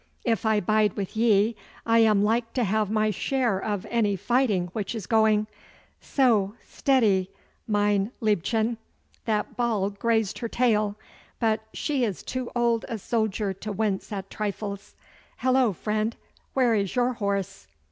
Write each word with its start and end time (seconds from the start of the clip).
'If 0.23 0.47
I 0.47 0.59
bide 0.59 0.93
with 0.93 1.15
ye 1.15 1.55
I 1.85 1.99
am 1.99 2.23
like 2.23 2.53
to 2.53 2.63
have 2.63 2.89
my 2.89 3.11
share 3.11 3.59
of 3.63 3.85
any 3.91 4.15
fighting 4.15 4.69
which 4.73 4.95
is 4.95 5.05
going. 5.05 5.45
So, 5.99 6.55
steady, 6.67 7.29
mein 7.67 8.09
Liebchen. 8.19 8.77
That 9.25 9.55
ball 9.55 9.91
grazed 9.91 10.39
her 10.39 10.49
tail, 10.49 10.95
but 11.39 11.61
she 11.71 12.03
is 12.03 12.23
too 12.23 12.49
old 12.55 12.83
a 12.89 12.97
soldier 12.97 13.53
to 13.53 13.71
wince 13.71 14.11
at 14.11 14.31
trifles. 14.31 14.95
Hullo, 15.43 15.71
friend, 15.71 16.15
where 16.55 16.73
is 16.73 16.95
your 16.95 17.13
horse? 17.13 17.67